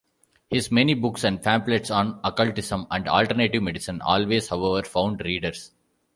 His 0.49 0.71
many 0.71 0.95
books 0.95 1.23
and 1.23 1.43
pamphlets 1.43 1.91
on 1.91 2.19
occultism 2.23 2.87
and 2.89 3.07
alternative 3.07 3.61
medicine 3.61 4.01
always, 4.01 4.47
however, 4.47 4.81
found 4.83 5.21
readers. 5.23 5.73